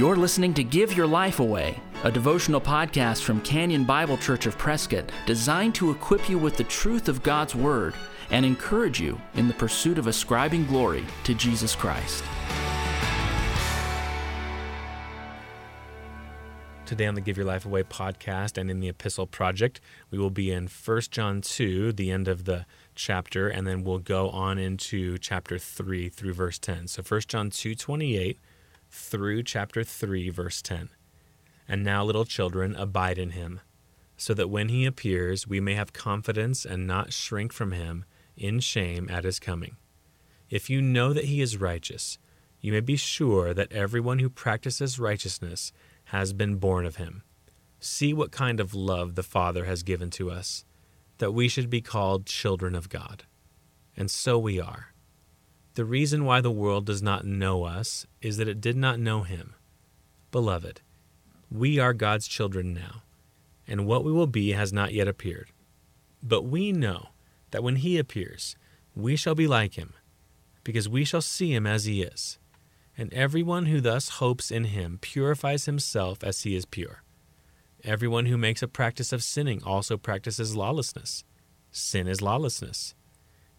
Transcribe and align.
You're 0.00 0.16
listening 0.16 0.54
to 0.54 0.64
Give 0.64 0.96
Your 0.96 1.06
Life 1.06 1.40
Away, 1.40 1.78
a 2.04 2.10
devotional 2.10 2.58
podcast 2.58 3.22
from 3.22 3.42
Canyon 3.42 3.84
Bible 3.84 4.16
Church 4.16 4.46
of 4.46 4.56
Prescott 4.56 5.12
designed 5.26 5.74
to 5.74 5.90
equip 5.90 6.26
you 6.26 6.38
with 6.38 6.56
the 6.56 6.64
truth 6.64 7.06
of 7.06 7.22
God's 7.22 7.54
Word 7.54 7.92
and 8.30 8.46
encourage 8.46 8.98
you 8.98 9.20
in 9.34 9.46
the 9.46 9.52
pursuit 9.52 9.98
of 9.98 10.06
ascribing 10.06 10.64
glory 10.64 11.04
to 11.24 11.34
Jesus 11.34 11.74
Christ. 11.74 12.24
Today 16.86 17.06
on 17.06 17.14
the 17.14 17.20
Give 17.20 17.36
Your 17.36 17.44
Life 17.44 17.66
Away 17.66 17.82
podcast 17.82 18.56
and 18.56 18.70
in 18.70 18.80
the 18.80 18.88
Epistle 18.88 19.26
Project, 19.26 19.82
we 20.10 20.16
will 20.16 20.30
be 20.30 20.50
in 20.50 20.66
1 20.66 21.00
John 21.10 21.42
2, 21.42 21.92
the 21.92 22.10
end 22.10 22.26
of 22.26 22.46
the 22.46 22.64
chapter, 22.94 23.48
and 23.48 23.66
then 23.66 23.84
we'll 23.84 23.98
go 23.98 24.30
on 24.30 24.56
into 24.56 25.18
chapter 25.18 25.58
3 25.58 26.08
through 26.08 26.32
verse 26.32 26.58
10. 26.58 26.88
So 26.88 27.02
1 27.02 27.20
John 27.28 27.50
2 27.50 27.74
28 27.74 28.40
through 28.90 29.44
chapter 29.44 29.84
3, 29.84 30.30
verse 30.30 30.60
10. 30.62 30.90
And 31.68 31.84
now, 31.84 32.04
little 32.04 32.24
children, 32.24 32.74
abide 32.74 33.18
in 33.18 33.30
him, 33.30 33.60
so 34.16 34.34
that 34.34 34.50
when 34.50 34.68
he 34.68 34.84
appears, 34.84 35.46
we 35.46 35.60
may 35.60 35.74
have 35.74 35.92
confidence 35.92 36.64
and 36.64 36.86
not 36.86 37.12
shrink 37.12 37.52
from 37.52 37.72
him 37.72 38.04
in 38.36 38.60
shame 38.60 39.08
at 39.10 39.24
his 39.24 39.38
coming. 39.38 39.76
If 40.48 40.68
you 40.68 40.82
know 40.82 41.12
that 41.12 41.26
he 41.26 41.40
is 41.40 41.56
righteous, 41.56 42.18
you 42.60 42.72
may 42.72 42.80
be 42.80 42.96
sure 42.96 43.54
that 43.54 43.72
everyone 43.72 44.18
who 44.18 44.28
practices 44.28 44.98
righteousness 44.98 45.72
has 46.06 46.32
been 46.32 46.56
born 46.56 46.84
of 46.84 46.96
him. 46.96 47.22
See 47.78 48.12
what 48.12 48.32
kind 48.32 48.60
of 48.60 48.74
love 48.74 49.14
the 49.14 49.22
Father 49.22 49.64
has 49.64 49.82
given 49.82 50.10
to 50.10 50.30
us, 50.30 50.64
that 51.18 51.32
we 51.32 51.48
should 51.48 51.70
be 51.70 51.80
called 51.80 52.26
children 52.26 52.74
of 52.74 52.88
God. 52.88 53.24
And 53.96 54.10
so 54.10 54.38
we 54.38 54.60
are. 54.60 54.89
The 55.74 55.84
reason 55.84 56.24
why 56.24 56.40
the 56.40 56.50
world 56.50 56.84
does 56.86 57.00
not 57.00 57.24
know 57.24 57.64
us 57.64 58.06
is 58.20 58.38
that 58.38 58.48
it 58.48 58.60
did 58.60 58.76
not 58.76 58.98
know 58.98 59.22
him. 59.22 59.54
Beloved, 60.32 60.80
we 61.50 61.78
are 61.78 61.92
God's 61.92 62.26
children 62.26 62.74
now, 62.74 63.02
and 63.68 63.86
what 63.86 64.04
we 64.04 64.10
will 64.10 64.26
be 64.26 64.50
has 64.50 64.72
not 64.72 64.92
yet 64.92 65.06
appeared. 65.06 65.50
But 66.22 66.42
we 66.42 66.72
know 66.72 67.10
that 67.52 67.62
when 67.62 67.76
he 67.76 67.98
appears, 67.98 68.56
we 68.96 69.14
shall 69.14 69.36
be 69.36 69.46
like 69.46 69.74
him, 69.74 69.94
because 70.64 70.88
we 70.88 71.04
shall 71.04 71.22
see 71.22 71.54
him 71.54 71.66
as 71.66 71.84
he 71.84 72.02
is. 72.02 72.38
And 72.98 73.14
everyone 73.14 73.66
who 73.66 73.80
thus 73.80 74.08
hopes 74.08 74.50
in 74.50 74.64
him 74.64 74.98
purifies 75.00 75.66
himself 75.66 76.24
as 76.24 76.42
he 76.42 76.56
is 76.56 76.64
pure. 76.64 77.04
Everyone 77.84 78.26
who 78.26 78.36
makes 78.36 78.62
a 78.62 78.68
practice 78.68 79.12
of 79.12 79.22
sinning 79.22 79.62
also 79.62 79.96
practices 79.96 80.56
lawlessness. 80.56 81.24
Sin 81.70 82.08
is 82.08 82.20
lawlessness 82.20 82.94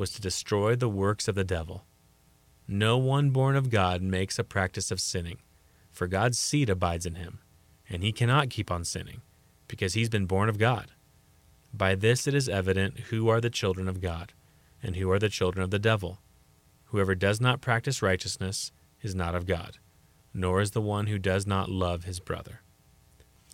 was 0.00 0.10
to 0.12 0.20
destroy 0.20 0.74
the 0.74 0.88
works 0.88 1.28
of 1.28 1.34
the 1.34 1.44
devil. 1.44 1.84
No 2.66 2.96
one 2.96 3.30
born 3.30 3.54
of 3.54 3.68
God 3.68 4.00
makes 4.00 4.38
a 4.38 4.44
practice 4.44 4.90
of 4.90 4.98
sinning, 4.98 5.40
for 5.92 6.06
God's 6.06 6.38
seed 6.38 6.70
abides 6.70 7.04
in 7.04 7.16
him, 7.16 7.40
and 7.86 8.02
he 8.02 8.10
cannot 8.10 8.48
keep 8.48 8.70
on 8.70 8.82
sinning, 8.82 9.20
because 9.68 9.92
he's 9.92 10.08
been 10.08 10.24
born 10.24 10.48
of 10.48 10.56
God. 10.56 10.92
By 11.74 11.94
this 11.94 12.26
it 12.26 12.32
is 12.32 12.48
evident 12.48 12.98
who 13.10 13.28
are 13.28 13.42
the 13.42 13.50
children 13.50 13.88
of 13.88 14.00
God, 14.00 14.32
and 14.82 14.96
who 14.96 15.10
are 15.10 15.18
the 15.18 15.28
children 15.28 15.62
of 15.62 15.70
the 15.70 15.78
devil. 15.78 16.18
Whoever 16.86 17.14
does 17.14 17.38
not 17.38 17.60
practice 17.60 18.00
righteousness 18.00 18.72
is 19.02 19.14
not 19.14 19.34
of 19.34 19.44
God, 19.44 19.76
nor 20.32 20.62
is 20.62 20.70
the 20.70 20.80
one 20.80 21.08
who 21.08 21.18
does 21.18 21.46
not 21.46 21.68
love 21.68 22.04
his 22.04 22.20
brother. 22.20 22.62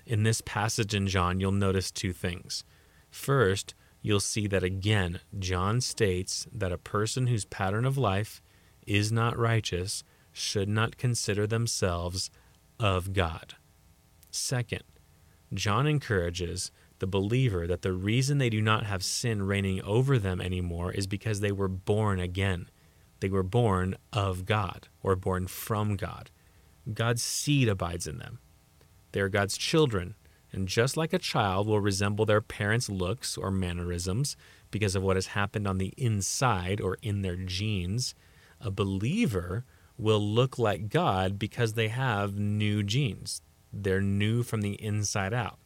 In 0.06 0.22
this 0.22 0.42
passage 0.42 0.94
in 0.94 1.08
John, 1.08 1.40
you'll 1.40 1.50
notice 1.50 1.90
two 1.90 2.12
things. 2.12 2.62
First, 3.10 3.74
you'll 4.06 4.20
see 4.20 4.46
that 4.46 4.62
again, 4.62 5.18
John 5.36 5.80
states 5.80 6.46
that 6.52 6.70
a 6.70 6.78
person 6.78 7.26
whose 7.26 7.44
pattern 7.44 7.84
of 7.84 7.98
life 7.98 8.40
is 8.86 9.10
not 9.10 9.36
righteous 9.36 10.04
should 10.32 10.68
not 10.68 10.96
consider 10.96 11.44
themselves 11.44 12.30
of 12.78 13.12
God. 13.12 13.54
Second, 14.30 14.84
John 15.52 15.88
encourages 15.88 16.70
the 17.00 17.08
believer 17.08 17.66
that 17.66 17.82
the 17.82 17.92
reason 17.92 18.38
they 18.38 18.48
do 18.48 18.62
not 18.62 18.86
have 18.86 19.02
sin 19.02 19.42
reigning 19.42 19.82
over 19.82 20.20
them 20.20 20.40
anymore 20.40 20.92
is 20.92 21.08
because 21.08 21.40
they 21.40 21.50
were 21.50 21.66
born 21.66 22.20
again. 22.20 22.70
They 23.18 23.28
were 23.28 23.42
born 23.42 23.96
of 24.12 24.44
God 24.44 24.86
or 25.02 25.16
born 25.16 25.48
from 25.48 25.96
God. 25.96 26.30
God's 26.94 27.24
seed 27.24 27.68
abides 27.68 28.06
in 28.06 28.18
them. 28.18 28.38
They 29.10 29.18
are 29.18 29.28
God's 29.28 29.58
children 29.58 30.14
and 30.52 30.68
just 30.68 30.96
like 30.96 31.12
a 31.12 31.18
child 31.18 31.66
will 31.66 31.80
resemble 31.80 32.24
their 32.24 32.40
parents' 32.40 32.88
looks 32.88 33.36
or 33.36 33.50
mannerisms 33.50 34.36
because 34.70 34.94
of 34.94 35.02
what 35.02 35.16
has 35.16 35.28
happened 35.28 35.66
on 35.66 35.78
the 35.78 35.92
inside 35.96 36.80
or 36.80 36.98
in 37.02 37.22
their 37.22 37.36
genes, 37.36 38.14
a 38.60 38.70
believer 38.70 39.64
will 39.98 40.20
look 40.20 40.58
like 40.58 40.88
God 40.88 41.38
because 41.38 41.72
they 41.72 41.88
have 41.88 42.38
new 42.38 42.82
genes. 42.82 43.42
They're 43.72 44.00
new 44.00 44.42
from 44.42 44.62
the 44.62 44.74
inside 44.82 45.34
out. 45.34 45.58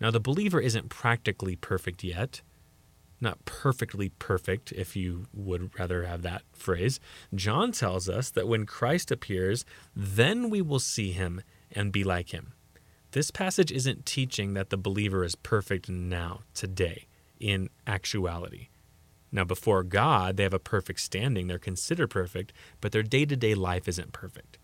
Now, 0.00 0.10
the 0.10 0.20
believer 0.20 0.60
isn't 0.60 0.88
practically 0.88 1.56
perfect 1.56 2.04
yet. 2.04 2.42
Not 3.20 3.44
perfectly 3.44 4.10
perfect, 4.10 4.72
if 4.72 4.96
you 4.96 5.26
would 5.32 5.78
rather 5.78 6.04
have 6.04 6.22
that 6.22 6.42
phrase. 6.52 7.00
John 7.34 7.72
tells 7.72 8.08
us 8.08 8.30
that 8.30 8.48
when 8.48 8.66
Christ 8.66 9.10
appears, 9.10 9.64
then 9.94 10.50
we 10.50 10.60
will 10.60 10.80
see 10.80 11.12
him 11.12 11.42
and 11.72 11.92
be 11.92 12.04
like 12.04 12.30
him. 12.30 12.52
This 13.14 13.30
passage 13.30 13.70
isn't 13.70 14.06
teaching 14.06 14.54
that 14.54 14.70
the 14.70 14.76
believer 14.76 15.22
is 15.22 15.36
perfect 15.36 15.88
now, 15.88 16.40
today, 16.52 17.06
in 17.38 17.70
actuality. 17.86 18.70
Now, 19.30 19.44
before 19.44 19.84
God, 19.84 20.36
they 20.36 20.42
have 20.42 20.52
a 20.52 20.58
perfect 20.58 20.98
standing. 20.98 21.46
They're 21.46 21.60
considered 21.60 22.08
perfect, 22.08 22.52
but 22.80 22.90
their 22.90 23.04
day 23.04 23.24
to 23.24 23.36
day 23.36 23.54
life 23.54 23.86
isn't 23.86 24.10
perfect. 24.10 24.58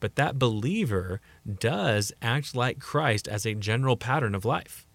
But 0.00 0.16
that 0.16 0.38
believer 0.38 1.20
does 1.58 2.10
act 2.22 2.56
like 2.56 2.78
Christ 2.78 3.28
as 3.28 3.44
a 3.44 3.52
general 3.52 3.98
pattern 3.98 4.34
of 4.34 4.46
life. 4.46 4.86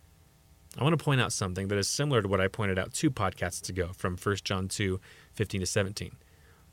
I 0.75 0.83
want 0.83 0.97
to 0.97 1.05
point 1.05 1.21
out 1.21 1.31
something 1.31 1.67
that 1.67 1.77
is 1.77 1.87
similar 1.87 2.23
to 2.23 2.27
what 2.27 2.41
I 2.41 2.47
pointed 2.47 2.79
out 2.79 2.93
two 2.95 3.11
podcasts 3.11 3.69
ago 3.69 3.91
from 3.95 4.17
1 4.17 4.37
John 4.43 4.67
2 4.67 4.99
15 5.33 5.61
to 5.61 5.67
17. 5.67 6.15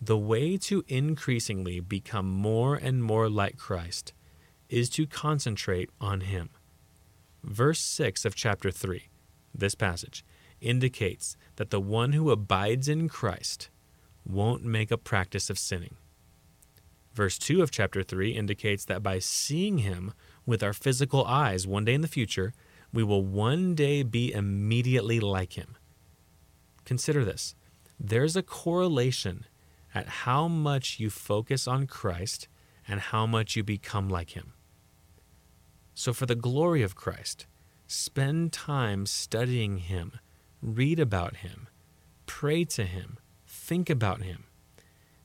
The 0.00 0.16
way 0.16 0.56
to 0.56 0.82
increasingly 0.88 1.80
become 1.80 2.30
more 2.30 2.74
and 2.74 3.04
more 3.04 3.28
like 3.28 3.58
Christ 3.58 4.14
is 4.68 4.88
to 4.90 5.06
concentrate 5.06 5.90
on 6.00 6.22
Him. 6.22 6.50
Verse 7.42 7.80
6 7.80 8.24
of 8.24 8.34
chapter 8.34 8.70
3, 8.70 9.08
this 9.54 9.74
passage, 9.74 10.24
indicates 10.60 11.36
that 11.56 11.70
the 11.70 11.80
one 11.80 12.12
who 12.12 12.30
abides 12.30 12.88
in 12.88 13.08
Christ 13.08 13.68
won't 14.24 14.64
make 14.64 14.90
a 14.90 14.98
practice 14.98 15.48
of 15.48 15.58
sinning. 15.58 15.96
Verse 17.14 17.38
2 17.38 17.62
of 17.62 17.70
chapter 17.70 18.02
3 18.02 18.32
indicates 18.32 18.84
that 18.84 19.02
by 19.02 19.18
seeing 19.18 19.78
Him 19.78 20.12
with 20.44 20.62
our 20.62 20.72
physical 20.72 21.24
eyes 21.24 21.66
one 21.66 21.84
day 21.84 21.94
in 21.94 22.02
the 22.02 22.08
future, 22.08 22.52
we 22.92 23.02
will 23.02 23.22
one 23.22 23.74
day 23.74 24.02
be 24.02 24.32
immediately 24.32 25.20
like 25.20 25.54
Him. 25.54 25.76
Consider 26.84 27.24
this 27.24 27.54
there's 27.98 28.36
a 28.36 28.42
correlation 28.42 29.46
at 29.94 30.08
how 30.08 30.46
much 30.46 31.00
you 31.00 31.08
focus 31.08 31.66
on 31.66 31.86
Christ 31.86 32.48
and 32.86 33.00
how 33.00 33.26
much 33.26 33.56
you 33.56 33.64
become 33.64 34.08
like 34.10 34.30
Him. 34.30 34.52
So, 35.98 36.12
for 36.12 36.26
the 36.26 36.34
glory 36.34 36.82
of 36.82 36.94
Christ, 36.94 37.46
spend 37.86 38.52
time 38.52 39.06
studying 39.06 39.78
Him, 39.78 40.12
read 40.60 41.00
about 41.00 41.36
Him, 41.36 41.68
pray 42.26 42.64
to 42.64 42.84
Him, 42.84 43.16
think 43.46 43.88
about 43.88 44.20
Him. 44.20 44.44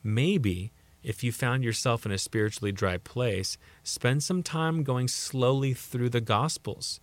Maybe, 0.02 0.72
if 1.04 1.26
you 1.26 1.34
found 1.34 1.66
yourself 1.66 2.06
in 2.06 2.14
a 2.14 2.18
spiritually 2.18 2.72
dry 2.72 2.96
place, 2.98 3.58
spend 3.84 4.24
some 4.24 4.44
time 4.44 4.84
going 4.84 5.10
slowly 5.10 5.74
through 5.74 6.10
the 6.10 6.22
Gospels. 6.22 7.02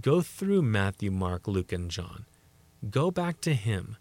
Go 0.00 0.22
through 0.22 0.62
Matthew, 0.62 1.10
Mark, 1.10 1.46
Luke, 1.46 1.72
and 1.72 1.90
John. 1.90 2.24
Go 2.88 3.10
back 3.10 3.42
to 3.42 3.52
Him. 3.52 3.98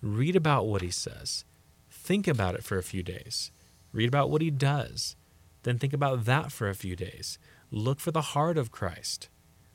Read 0.00 0.36
about 0.36 0.66
what 0.66 0.80
He 0.80 0.90
says. 0.90 1.44
Think 1.90 2.26
about 2.26 2.54
it 2.54 2.64
for 2.64 2.78
a 2.78 2.82
few 2.82 3.02
days. 3.02 3.50
Read 3.92 4.08
about 4.08 4.30
what 4.30 4.40
He 4.40 4.50
does. 4.50 5.16
Then 5.64 5.78
think 5.78 5.92
about 5.92 6.26
that 6.26 6.52
for 6.52 6.68
a 6.68 6.74
few 6.74 6.94
days. 6.94 7.38
Look 7.70 7.98
for 7.98 8.12
the 8.12 8.20
heart 8.20 8.56
of 8.56 8.70
Christ. 8.70 9.28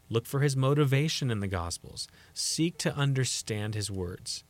Look 0.07 0.25
for 0.25 0.39
his 0.39 0.55
motivation 0.55 1.29
in 1.29 1.39
the 1.39 1.47
Gospels. 1.47 2.07
Seek 2.33 2.77
to 2.79 2.95
understand 2.95 3.75
his 3.75 3.91
words. 3.91 4.43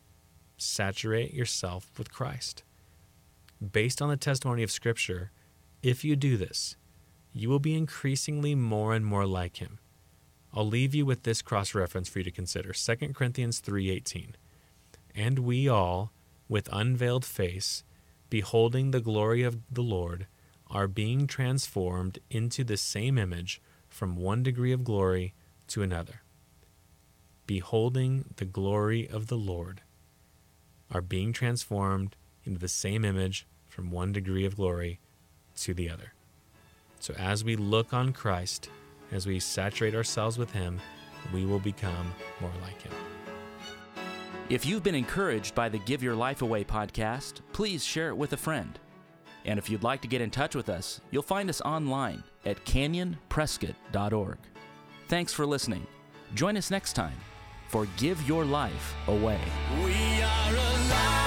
Saturate 0.56 1.34
yourself 1.34 1.90
with 1.98 2.12
Christ. 2.12 2.62
Based 3.72 4.00
on 4.00 4.08
the 4.08 4.16
testimony 4.16 4.62
of 4.62 4.70
Scripture, 4.70 5.32
if 5.82 6.04
you 6.04 6.14
do 6.14 6.36
this, 6.36 6.76
you 7.32 7.48
will 7.48 7.58
be 7.58 7.76
increasingly 7.76 8.54
more 8.54 8.94
and 8.94 9.04
more 9.04 9.26
like 9.26 9.56
him. 9.56 9.78
I'll 10.52 10.66
leave 10.66 10.94
you 10.94 11.06
with 11.06 11.22
this 11.22 11.42
cross 11.42 11.74
reference 11.74 12.08
for 12.08 12.18
you 12.18 12.24
to 12.24 12.30
consider 12.30 12.72
2 12.72 13.14
Corinthians 13.14 13.60
3:18. 13.60 14.34
And 15.14 15.40
we 15.40 15.68
all, 15.68 16.12
with 16.48 16.68
unveiled 16.72 17.24
face, 17.24 17.84
beholding 18.28 18.90
the 18.90 19.00
glory 19.00 19.42
of 19.42 19.58
the 19.70 19.82
Lord, 19.82 20.26
are 20.70 20.88
being 20.88 21.26
transformed 21.26 22.18
into 22.30 22.64
the 22.64 22.76
same 22.76 23.18
image 23.18 23.60
from 23.88 24.16
one 24.16 24.42
degree 24.42 24.72
of 24.72 24.84
glory 24.84 25.34
to 25.68 25.82
another. 25.82 26.22
Beholding 27.46 28.26
the 28.36 28.44
glory 28.44 29.08
of 29.08 29.26
the 29.26 29.36
Lord, 29.36 29.82
are 30.92 31.00
being 31.00 31.32
transformed 31.32 32.16
into 32.44 32.58
the 32.58 32.68
same 32.68 33.04
image 33.04 33.46
from 33.68 33.90
one 33.90 34.12
degree 34.12 34.44
of 34.44 34.56
glory 34.56 34.98
to 35.56 35.74
the 35.74 35.88
other. 35.88 36.12
So 36.98 37.14
as 37.14 37.44
we 37.44 37.56
look 37.56 37.94
on 37.94 38.12
Christ, 38.12 38.68
as 39.12 39.26
we 39.26 39.40
saturate 39.40 39.94
ourselves 39.94 40.38
with 40.38 40.52
Him, 40.52 40.80
we 41.32 41.46
will 41.46 41.58
become 41.58 42.12
more 42.40 42.52
like 42.62 42.82
Him. 42.82 42.92
If 44.48 44.66
you've 44.66 44.82
been 44.82 44.94
encouraged 44.94 45.54
by 45.54 45.68
the 45.68 45.78
Give 45.78 46.02
Your 46.02 46.16
Life 46.16 46.42
Away 46.42 46.64
podcast, 46.64 47.40
please 47.52 47.84
share 47.84 48.08
it 48.08 48.16
with 48.16 48.32
a 48.32 48.36
friend. 48.36 48.78
And 49.44 49.58
if 49.58 49.70
you'd 49.70 49.82
like 49.82 50.00
to 50.02 50.08
get 50.08 50.20
in 50.20 50.30
touch 50.30 50.54
with 50.54 50.68
us, 50.68 51.00
you'll 51.10 51.22
find 51.22 51.48
us 51.48 51.60
online 51.62 52.22
at 52.44 52.64
canyonprescott.org. 52.64 54.38
Thanks 55.08 55.32
for 55.32 55.46
listening. 55.46 55.86
Join 56.34 56.56
us 56.56 56.70
next 56.70 56.92
time 56.92 57.16
for 57.68 57.86
Give 57.96 58.20
Your 58.28 58.44
Life 58.44 58.94
Away. 59.08 59.40
We 59.82 60.22
are 60.22 60.50
alive. 60.50 61.19